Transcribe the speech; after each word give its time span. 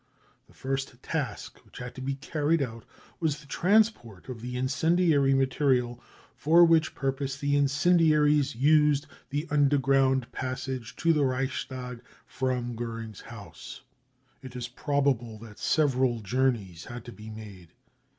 The 0.47 0.55
first 0.55 1.03
task 1.03 1.59
which 1.63 1.77
had 1.77 1.93
to 1.93 2.01
be 2.01 2.15
carried 2.15 2.63
out 2.63 2.85
was 3.19 3.37
the 3.37 3.45
transport 3.45 4.29
of 4.29 4.41
the 4.41 4.57
incendiary 4.57 5.35
material, 5.35 6.01
for 6.35 6.65
which 6.65 6.95
purpose 6.95 7.37
the 7.37 7.55
incendiaries 7.55 8.55
used 8.55 9.05
the 9.29 9.45
underground 9.51 10.31
passage 10.31 10.95
to 10.95 11.13
the 11.13 11.23
Reichstag 11.23 12.01
from 12.25 12.75
Goering's 12.75 13.21
house. 13.21 13.83
It 14.41 14.55
is 14.55 14.67
probable 14.67 15.37
that 15.37 15.59
several 15.59 16.19
journeys 16.21 16.85
had 16.85 17.05
to 17.05 17.11
be 17.11 17.29
made. 17.29 17.67